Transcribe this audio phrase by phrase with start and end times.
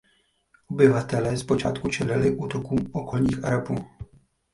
[0.67, 3.87] Obyvatelé zpočátku čelili útokům okolních Arabů.